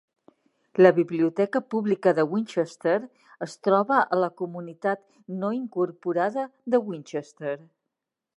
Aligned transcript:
La 0.83 0.91
biblioteca 0.99 1.61
pública 1.73 2.13
de 2.19 2.25
Winchester 2.31 2.95
es 3.47 3.55
troba 3.67 4.01
a 4.01 4.19
la 4.23 4.31
comunitat 4.43 5.05
no 5.45 5.53
incorporada 5.63 6.49
de 6.75 6.83
Winchester. 6.91 7.55